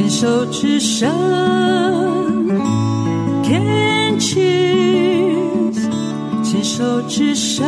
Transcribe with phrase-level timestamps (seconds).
[0.00, 1.10] 牵手之声
[3.44, 5.76] ，Can cheers，
[6.42, 7.66] 牵手之声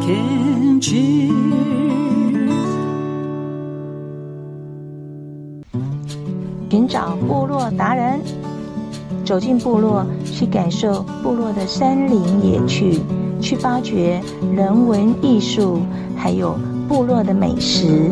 [0.00, 1.30] ，Can cheers。
[6.70, 8.22] 寻找部落达人，
[9.22, 13.02] 走进部落，去感受部落的山林野趣，
[13.38, 14.18] 去发掘
[14.56, 15.82] 人文艺术，
[16.16, 16.58] 还有
[16.88, 18.10] 部落的美食。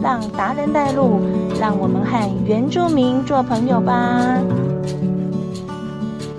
[0.00, 1.20] 让达人带路，
[1.60, 4.38] 让我们和原住民做朋友吧。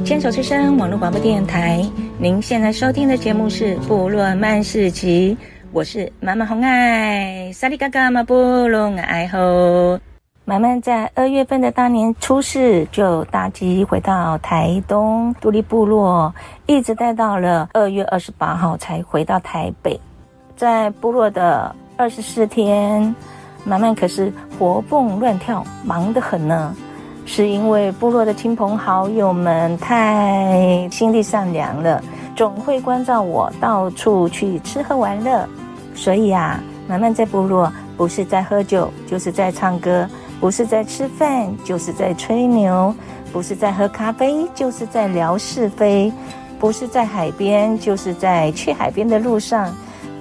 [0.06, 1.86] 牵手之声网络广播电台，
[2.18, 5.38] 您现在收听的节目是《部落漫市集》，
[5.74, 10.00] 我是妈妈红爱，萨利嘎嘎嘛部落爱吼。
[10.46, 16.34] 马漫在二月份的大年初四就搭机回到台东独立部落，
[16.66, 20.00] 一直待到了二月二十八号才回到台北。
[20.56, 23.14] 在部落的二十四天，
[23.64, 26.76] 马漫可是活蹦乱跳，忙得很呢。
[27.26, 32.02] 是因为部落的亲朋好友们太心地善良了，
[32.36, 35.48] 总会关照我到处去吃喝玩乐。
[35.94, 40.08] 所以啊，马漫在部落不是在喝酒，就是在唱歌。
[40.40, 42.94] 不是在吃饭，就是在吹牛；
[43.34, 46.10] 不是在喝咖啡，就是在聊是非；
[46.58, 49.68] 不是在海边，就是在去海边的路上；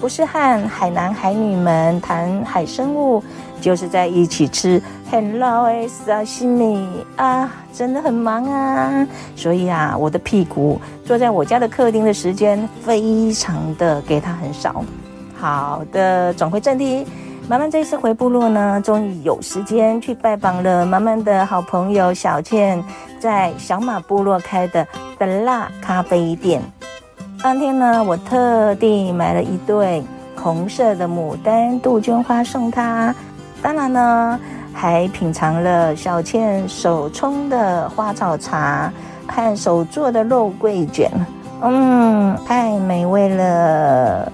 [0.00, 3.22] 不是和海男海女们谈海生物，
[3.60, 7.50] 就是在一起吃很老的沙西米啊！
[7.72, 14.84] 真的很忙啊，所以啊，我的屁股坐在我家的客厅的时间非常的给他很少。
[15.36, 17.06] 好的，转回正题。
[17.48, 22.82] 妈妈这一次回部落呢，终于有时间去拜访了妈妈的好朋友小倩，
[23.18, 24.86] 在小马部落开的
[25.18, 26.60] 德拉咖啡店。
[27.40, 30.02] 当天呢，我特地买了一对
[30.34, 33.14] 红色的牡丹杜鹃花送她，
[33.62, 34.38] 当然呢，
[34.72, 38.92] 还品尝了小倩手冲的花草茶
[39.28, 41.08] 和手做的肉桂卷，
[41.62, 44.30] 嗯，太美味了。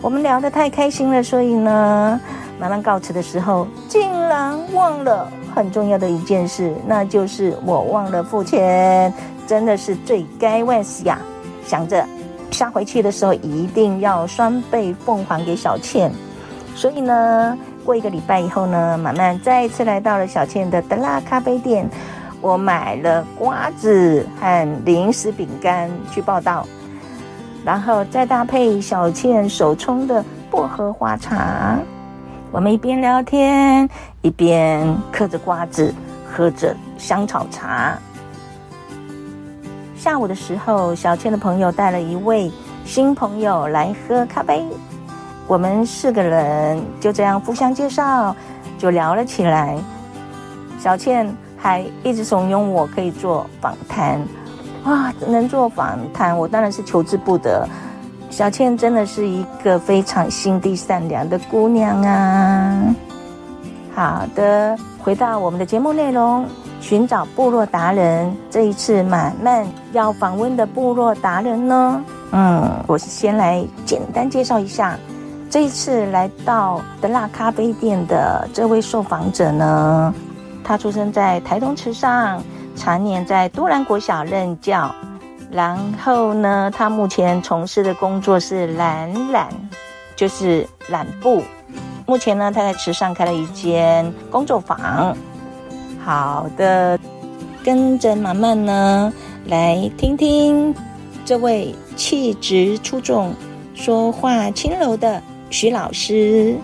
[0.00, 2.18] 我们聊得太开心了，所以呢，
[2.58, 9.12] 马漫告辞的时候，竟然忘了很重要的一件事，那就是我忘了付钱，
[9.46, 11.18] 真的是罪该万死呀！
[11.64, 12.04] 想着
[12.50, 16.10] 下回去的时候一定要双倍奉还给小倩。
[16.74, 21.88] 所以呢，过一个礼拜以后呢，满满再一次来到了小倩的德拉咖啡店，
[22.40, 26.66] 我买了瓜子和零食饼干去报到。
[27.62, 31.76] 然后再搭配小倩手冲的薄荷花茶，
[32.50, 33.86] 我们一边聊天
[34.22, 35.94] 一边嗑着瓜子，
[36.24, 37.98] 喝着香草茶。
[40.00, 42.50] 下午的时候，小倩的朋友带了一位
[42.86, 44.64] 新朋友来喝咖啡，
[45.46, 48.34] 我们四个人就这样互相介绍，
[48.78, 49.76] 就聊了起来。
[50.78, 54.18] 小倩还一直怂恿我可以做访谈。
[54.84, 57.68] 哇，能做访谈，我当然是求之不得。
[58.30, 62.94] 小倩真的是一个非常心地善良的姑娘啊。
[63.94, 66.46] 好的，回到我们的节目内容，
[66.80, 68.34] 寻找部落达人。
[68.50, 74.98] 这一次马曼要访问的部落达人呢，嗯，我先来简单介绍一下。
[75.48, 80.14] 这一次来到德拉咖啡店的这位受访者呢，
[80.64, 82.42] 他出生在台东池上。
[82.76, 84.90] 常年在都兰国小任教，
[85.50, 89.48] 然后呢，他目前从事的工作是染染，
[90.16, 91.42] 就是染布。
[92.06, 95.14] 目前呢，他在池上开了一间工作坊。
[96.04, 96.98] 好的，
[97.62, 99.12] 跟着马漫呢，
[99.46, 100.74] 来听听
[101.24, 103.34] 这位气质出众、
[103.74, 106.56] 说话轻柔的徐老师。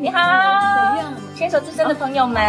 [0.00, 0.20] 你好。
[1.34, 2.40] 牵手之声的朋友们，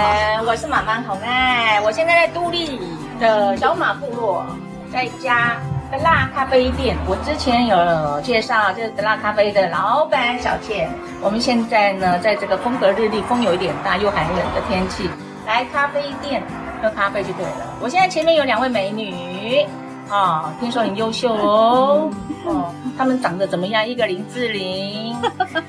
[0.45, 2.79] 我是马漫红爱，我现在在都立
[3.19, 4.45] 的小马部落，
[4.93, 5.57] 在家
[5.95, 6.97] 德拉咖啡店。
[7.07, 10.89] 我之前有介绍，就是德拉咖啡的老板小倩。
[11.21, 15.09] 我们现在呢，在这个风和日丽、风有一点大又寒冷的天气，
[15.47, 16.43] 来咖啡店
[16.81, 17.73] 喝咖啡就对了。
[17.81, 19.65] 我现在前面有两位美女，
[20.09, 22.11] 啊、哦，听说很优秀哦。
[22.45, 23.87] 哦，她们长得怎么样？
[23.87, 25.15] 一个林志玲，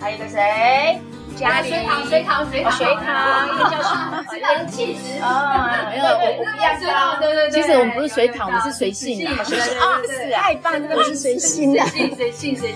[0.00, 1.00] 还有一个谁？
[1.36, 4.24] 家里水塘，水塘，水塘，水塘，一个叫什么？
[4.30, 7.62] 这个气质啊，没有，我不一样的，对对对。
[7.62, 11.84] 其实我们不是水塘，我们是随性的，是啊，是太棒了，我是随性的，
[12.16, 12.74] 随性，随。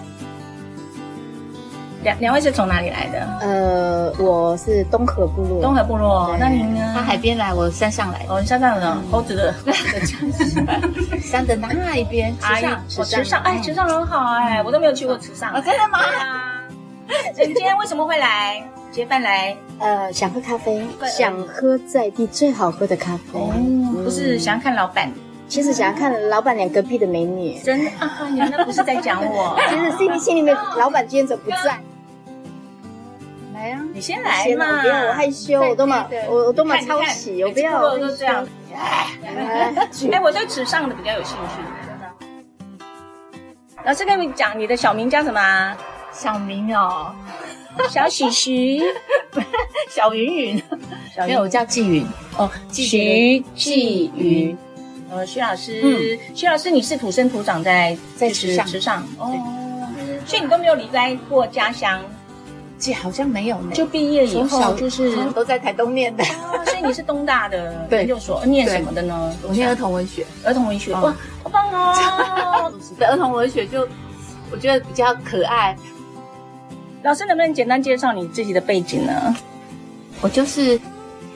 [2.03, 3.27] 两两位是从哪里来的？
[3.43, 6.35] 呃，我是东河部落，东河部落。
[6.39, 6.93] 那您呢？
[6.95, 8.25] 他海边来，我山上来。
[8.29, 9.55] 哦，山上的猴子的
[11.21, 12.35] 山的那一边？
[12.41, 15.53] 池上，池上，哎，池上很好哎，我都没有去过池上。
[15.63, 15.99] 真的吗？
[17.37, 18.63] 你今天为什么会来？
[18.91, 23.39] 接饭来，呃，想喝咖啡，想喝在地最好喝的咖啡。
[23.39, 23.53] 哦，
[24.05, 25.09] 不是想要看老板，
[25.49, 27.57] 其实想要看老板娘隔壁的美女。
[27.61, 31.79] 真的啊，你们那不是在讲我， 其实心里心里面，老板今天怎么不在？
[33.55, 38.45] 来呀，你先来嘛，不要我害羞，我都嘛，我我都嘛抄袭，我不要，我都这样。
[38.75, 41.63] 哎，我对纸上的比较有兴趣。
[43.85, 45.77] 老师跟你讲，你的小名叫什么？
[46.13, 47.15] 小明哦。
[47.89, 48.83] 小许许，
[49.89, 50.63] 小云云，
[51.19, 52.05] 没有，我叫季云。
[52.37, 54.57] 哦，徐季云，
[55.09, 59.03] 呃，徐老师，徐老师，你是土生土长在在池上，池上。
[59.19, 59.33] 哦，
[60.27, 62.03] 所以你都没有离开过家乡，
[62.77, 66.25] 姐好像没有呢，就毕业以后就是都在台东念的，
[66.67, 69.33] 所以你是东大的 研究所，念什么的呢？
[69.47, 71.15] 我念儿童文学，儿童文学，哇，
[71.45, 72.73] 好棒哦！
[72.99, 73.87] 对儿童文学就
[74.51, 75.75] 我觉得比较可爱。
[77.03, 79.35] 老师能不能简单介绍你自己的背景呢？
[80.21, 80.79] 我就是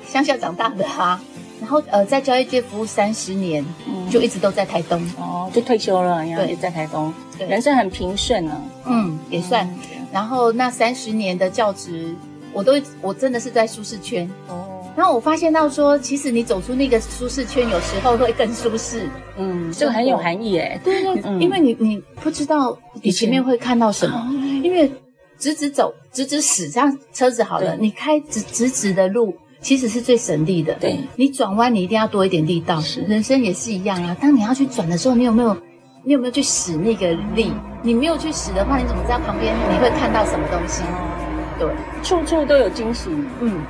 [0.06, 1.22] 乡下长大的哈、啊，
[1.58, 8.52] 然后呃在教育界服务三十年，嗯、就一直都在台东哦，就退休了，然后也在台东，对人生很平顺呢、
[8.82, 8.88] 啊。
[8.88, 9.66] 嗯，也算。
[9.66, 12.14] 嗯、然后那三十年的教职，
[12.52, 14.68] 我都我真的是在舒适圈哦。
[14.94, 19.08] 然后我发现到说，其实你走出那个舒适圈，有时候会更舒适。
[19.38, 20.78] 嗯，这个很有含义诶。
[20.84, 24.28] 对对，嗯、因为你你不知道你前面会看到什么，
[24.62, 24.92] 因为。
[25.44, 27.76] 直直走，直直驶，这样车子好了。
[27.76, 30.72] 你开直直直的路，其实是最省力的。
[30.80, 32.80] 对，你转弯你一定要多一点力道。
[32.80, 34.16] 是，人生也是一样啊。
[34.18, 35.54] 当你要去转的时候，你有没有，
[36.02, 37.52] 你有没有去使那个力？
[37.82, 40.82] 你没有去使的话，你怎么知道旁边你会看到什么东西？
[41.58, 41.68] 对，
[42.02, 43.10] 处处都有惊喜。
[43.42, 43.60] 嗯。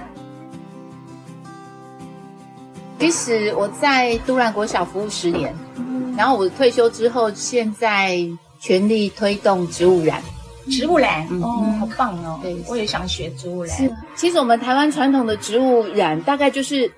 [3.00, 8.16] 其实我在都兰国小服务十年，嗯、然后我退休之后，现在
[8.60, 10.22] 全力推动植物染。
[10.70, 12.40] 植物染哦，好棒哦！
[12.42, 13.76] 对，我也想学植物染。
[13.76, 16.90] 是，其实我们台湾传统的植物染大概就是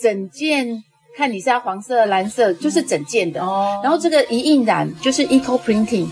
[0.00, 0.82] 整件，
[1.16, 3.42] 看你是要黄色、蓝色，就是整件的。
[3.42, 3.80] 哦。
[3.82, 6.06] 然后这个一印染就是 eco printing，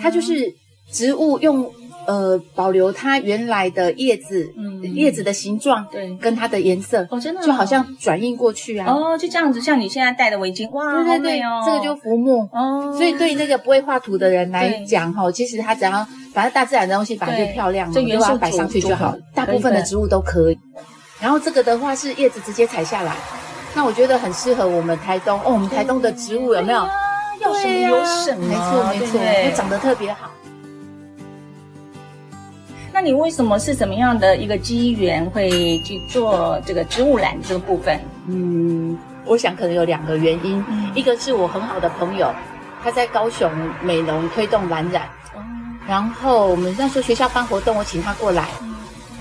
[0.00, 0.54] 它就是
[0.92, 1.72] 植物用
[2.06, 8.86] 呃保留它原来的叶子，嗯，叶子的形状，对，跟它的颜色哦，真的就好像转印过去啊。
[8.90, 12.94] 哦，就这样子，像你现在戴的围巾，哇，对对对，这个就浮木哦。
[12.96, 16.06] 所以对那个不会画图的人来讲，哈，其实他只要。
[16.36, 19.16] 反正大自然的东西反正就漂亮嘛，就把它摆上去就好。
[19.34, 20.58] 大部分的植物都可以。
[21.18, 23.16] 然后这个的话是叶子直接采下来，
[23.74, 25.44] 那我觉得很适合我们台东哦。
[25.54, 26.86] 我们台东的植物有没有？
[27.40, 30.30] 要什么有什么，没错没错，它长得特别好。
[32.96, 38.00] 那你为什么是怎么样的一个机缘会去做这个植物染这个部分？
[38.26, 40.64] 嗯，我想可能有两个原因，
[40.94, 42.34] 一个是我很好的朋友，
[42.82, 43.52] 他在高雄
[43.82, 45.06] 美容推动蓝染。
[45.86, 48.48] 然后我们那时候学校办活动，我请他过来，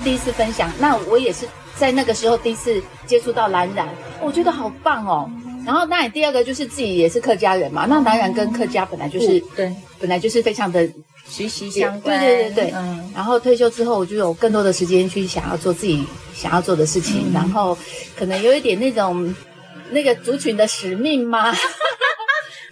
[0.06, 0.72] 第一次分享。
[0.80, 1.46] 那我也是
[1.76, 3.90] 在那个时候第一次接触到蓝染，
[4.22, 5.30] 我觉得好棒哦。
[5.66, 10.90] 然后那你第二个就是自己也是客家人嘛，那蓝染跟客家本来就是对，本来就是非常的
[11.36, 12.20] 息息相关。
[12.20, 12.74] 对对对对。
[12.76, 13.12] 嗯。
[13.14, 17.78] 然后退休之后，我就有更多的时间去想要做自己想要做的事情，然后
[18.18, 19.34] 可能有一点那种
[19.92, 21.54] 那个族群的使命吗？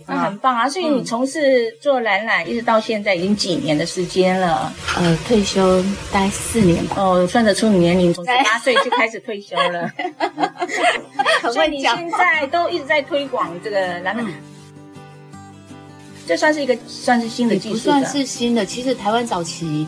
[0.06, 0.68] 那很棒啊！
[0.68, 4.69] 所以你从事做蓝染一直到现在已经几年的时间了？
[4.98, 5.81] 呃，退休
[6.12, 6.98] 大概四年吧。
[7.00, 9.90] 哦，算得出你年龄，从十八岁就开始退休了。
[11.54, 14.26] 所以你现在都一直在推广这个蓝染，
[16.27, 17.73] 这算是一个算是新的技术？
[17.73, 18.65] 不算是新的。
[18.65, 19.87] 其实台湾早期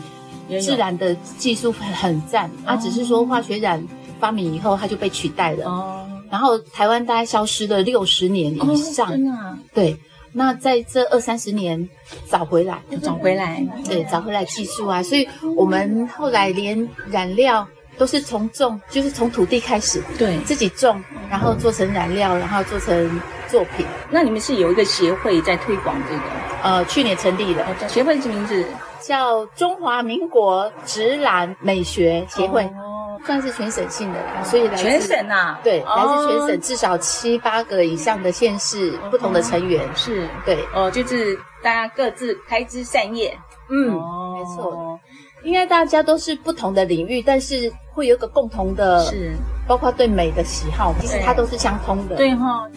[0.60, 3.84] 自然的技术很很赞，啊，只是说化学染
[4.20, 5.66] 发明以后，它就被取代了。
[5.66, 6.06] 哦。
[6.30, 9.10] 然后台湾大概消失了六十年以上。
[9.10, 9.58] 真的？
[9.72, 9.96] 对。
[10.32, 11.88] 那在这二三十年
[12.28, 15.26] 找回来，找回来，对，找回来技术啊，所以
[15.56, 17.66] 我们后来连染料
[17.96, 23.86] 都是从种，就是从土地开始，对，自己种，然后做成染料，然后做成作品。
[24.10, 26.22] 那你们是有一个协会在推广这个？
[26.62, 28.64] 呃，去年成立的，协会的名字？
[29.00, 32.64] 叫中华民国植染美学协会。
[32.64, 32.92] 哦
[33.24, 39.82] 算是全省性的啦，所以来自全省啊，对，来自全省至少七八个以上的县市，不同的成员。
[39.96, 43.36] 是，对，哦，就是大家各自开枝散叶，
[43.68, 45.00] 嗯，没错，
[45.42, 49.32] 应该大家都是不同的领域，但是会有一个共同的，是，
[49.66, 52.68] 包括对美的喜好，其实它都是相通的，对哈。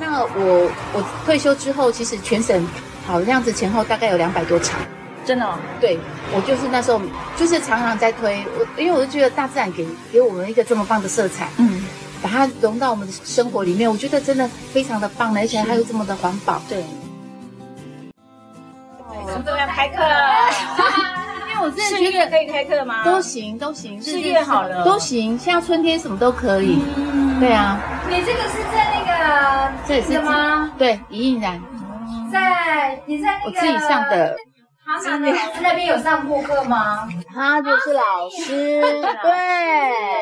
[0.00, 2.66] 那我我退休之后，其实全省
[3.06, 4.80] 好那样子前后大概有两百多场。
[5.26, 5.98] 真的、哦，对，
[6.34, 6.98] 我就是那时候
[7.36, 11.84] 就是常常在推我，因为我就觉得大自然给给我们一个这么棒的色彩，嗯，
[12.22, 16.60] 把它融到我们的生活里面，我觉得真的非常的棒，而且还有这么的环保。
[16.66, 16.82] 对，
[19.26, 19.96] 什么时候要开课？
[21.52, 23.04] 因为我我真的觉得可以开课吗？
[23.04, 25.38] 都行，都行，四月好了都行。
[25.38, 26.80] 现在春天什么都可以。
[27.38, 27.78] 对啊，
[28.08, 28.99] 你这个是在那
[29.30, 30.72] 个这也是吗？
[30.78, 31.60] 对，一印染。
[32.32, 34.36] 在你在那个我自己上的。
[34.84, 37.08] 他们老师那边有上过课吗？
[37.32, 38.80] 他就是老师，
[39.22, 39.30] 对。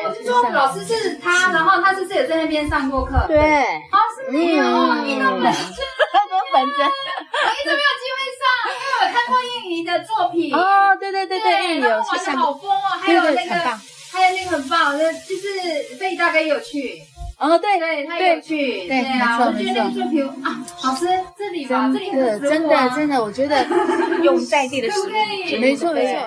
[0.05, 3.25] 我是说老师是他，然后他是不是有在那边上过课？
[3.27, 3.39] 对。
[3.39, 5.81] 哦，是你哦，你的本子，
[6.53, 6.83] 本子。
[6.83, 10.53] 我一直没有机会上，因为我看过印尼的作品。
[10.53, 13.55] 哦，对对对对，印尼有玩的好疯哦，还有那个，
[14.11, 17.01] 还有那个很棒，那就是贝大哥也有去。
[17.39, 23.65] 哦，对对，他也有去，对啊，我觉得那个作品啊，老师这里吧，这里很真的真的，我觉得
[24.21, 26.21] 用在地的实力， 没错没错。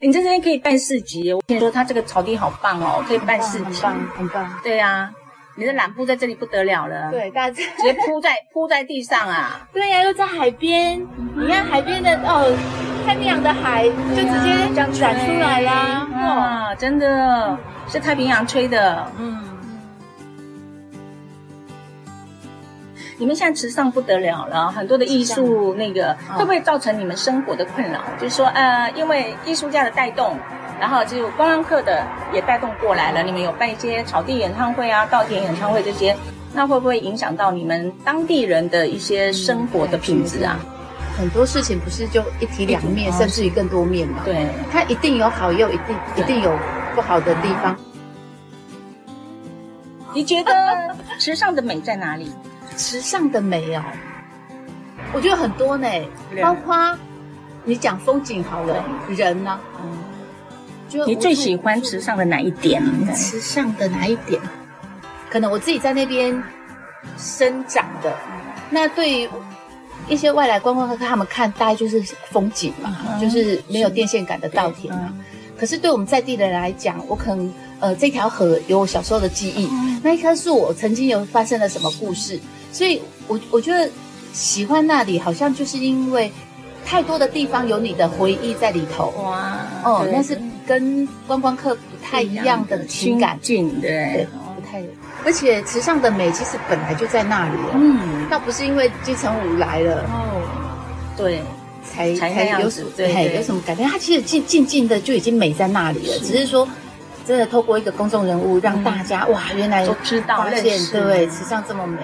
[0.00, 4.60] 你在这边可以办市集，我听说他这个草地好棒哦，可以办市集，很棒很棒。
[4.62, 5.10] 对啊，
[5.56, 9.68] 你的染布在这里不得了了，对，大家直接铺在铺在地上啊。
[9.70, 11.06] 对呀，又在海边，
[11.36, 12.50] 你看海边的哦，
[13.06, 19.50] 太平洋的海就直接这样染出来啦，哇，真的是太平洋吹的，嗯。
[23.16, 28.00] 你们现在时尚不得了了，很多的艺术那个会不会造成你们生活的困扰？
[28.20, 30.36] 就是说，呃，因为艺术家的带动，
[30.80, 33.22] 然后就观光客的也带动过来了。
[33.22, 36.16] 你们有办一些草地演唱会啊、稻田演唱会这些，
[36.52, 40.58] 那会不会影响到你们当地人的一些生活的品质啊？
[41.16, 44.22] 很多事情不是就一体两面，甚至于更多面嘛？
[44.24, 46.52] 对，它一定有好，也有一定一定有
[46.96, 47.76] 不好的地方。
[50.12, 50.52] 你觉得
[51.18, 52.32] 时尚的美在哪里？
[52.76, 53.82] 池上的美哦，
[55.12, 55.88] 我觉得很多呢，
[56.42, 56.96] 包括
[57.64, 59.98] 你讲风景好了，人呢，嗯，
[60.88, 62.82] 就你最喜欢时尚的哪一点？
[63.14, 64.40] 时尚的哪一点？
[65.30, 66.42] 可能我自己在那边
[67.18, 68.16] 生长的，
[68.70, 69.28] 那对于
[70.08, 75.14] 一些外来观光客他们看，大概就是风景嘛，就是没有电线杆的稻田嘛。
[75.56, 79.70] 可是对我们在地的人来讲，我可能呃这条河有我小时候的记忆，
[80.02, 82.38] 那一棵树我曾经有发生了什么故事。
[82.74, 83.88] 所以我，我我觉得
[84.32, 86.30] 喜欢那里，好像就是因为
[86.84, 89.14] 太多的地方有你的回忆在里头。
[89.22, 94.82] 哇，哦，那是跟观光客不太一样的情感，近对，对，不太。
[95.24, 100.42] 而且池上的美其实本来就在那里，嗯，倒不是因为金城武来了，哦，
[101.16, 101.40] 对，
[101.88, 103.88] 才才有什对有什么改变？
[103.88, 106.68] 它其实静静静的就已经美在那里了，只是说
[107.24, 112.00] 真的透过一个公众人物，让大家哇，原来都知道，发现对池上这么美。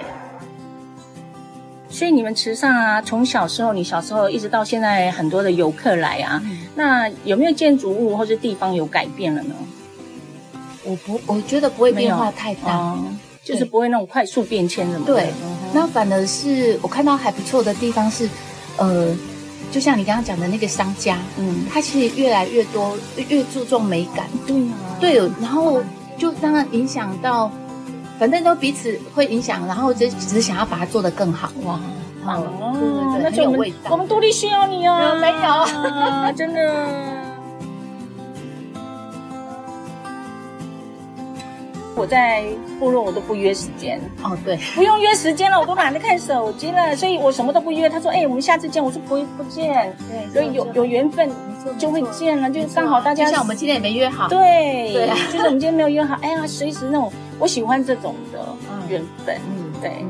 [2.01, 9.53] 所以你们池上啊，从小时候，你小时候一直到现在，很多的游客来啊，嗯、那有没有建筑物或者地方有改变了呢？
[10.83, 13.05] 我不，我觉得不会变化太大，哦、
[13.43, 15.05] 就是不会那种快速变迁的嘛。
[15.05, 15.31] 对，
[15.75, 18.27] 那反而是我看到还不错的地方是，
[18.77, 19.15] 呃，
[19.71, 22.97] 就像你刚刚讲的那个商家，嗯，他其实越来越多，
[23.29, 24.25] 越注重美感。
[24.47, 25.79] 对啊，对，然后
[26.17, 27.51] 就当然影响到。
[28.21, 31.51] 反正都彼此会影响，然后只只是想要把它做得更好。
[31.63, 31.79] 哇，
[32.23, 35.17] 好哦，那就我们我们多莉需要你哦。
[35.19, 36.61] 没有， 真的。
[41.95, 42.43] 我在
[42.79, 47.89] 部落我都不约时间哦，对，不用约时间了，我都懒得看手机了，所以我什么都不约。
[47.89, 51.27] 他说：“哎，我们下次见。”我说：“不不见。”对，所以有有缘分
[51.79, 56.15] 就会见了，就是刚好大家像我们今天也没约好，对，对，就是我们今天没有约好。
[56.21, 57.11] 哎呀，随时那种。
[57.41, 58.39] 我喜欢这种的
[58.87, 60.05] 缘分，嗯，对，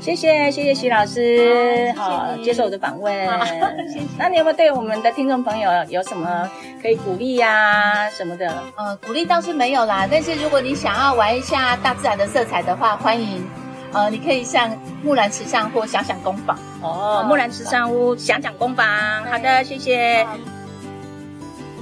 [0.00, 3.12] 谢谢谢谢徐老师，好，接受我的访问，
[3.92, 4.06] 谢谢。
[4.16, 6.48] 那你有没有对我们的听众朋友有什么
[6.80, 8.48] 可以鼓励呀什么的？
[8.76, 13.44] 呃，鼓励倒是没有啦，但是如果你想要玩一下大自然的色彩的话，欢迎，
[13.92, 14.70] 呃，你可以上
[15.02, 16.56] 木兰池上或想想工坊。
[16.80, 18.86] 哦，木兰池上屋想想工坊，
[19.24, 20.24] 好的，谢谢。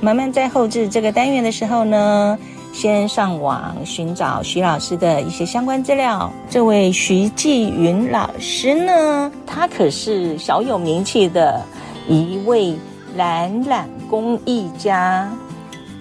[0.01, 2.39] 慢慢在后置这个单元的时候呢，
[2.75, 6.29] 先上网寻找徐老师的一些相关资料。
[6.51, 11.63] 这位徐继云老师呢，他可是小有名气的
[12.09, 12.77] 一位
[13.17, 15.31] 蓝染工艺家。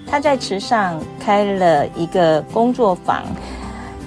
[0.04, 3.22] 他在池上开了一个工作坊，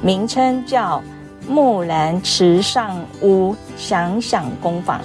[0.02, 1.02] 名称叫
[1.48, 5.00] 木兰池上屋想想工坊。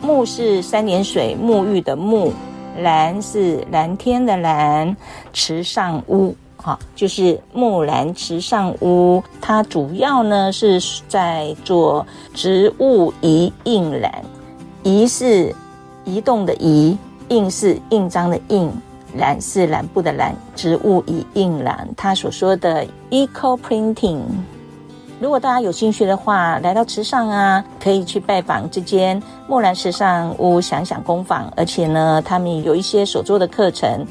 [0.00, 2.32] 木是三点水沐浴的木，
[2.78, 4.96] 蓝是蓝天的蓝，
[5.34, 6.34] 池上屋。
[6.62, 14.24] 好，就是木兰池上屋，它主要呢是在做植物仪印染，
[14.84, 15.52] 仪是
[16.04, 16.96] 移动的仪，
[17.30, 18.70] 印是印章的印，
[19.12, 24.20] 染是染布的染，植物仪印染，它所说的 eco printing，
[25.18, 34.06] 如果大家有兴趣的话，来到池上啊，可以去拜访这间木兰池上屋想想工坊，而且呢，他们有一些手作的课程。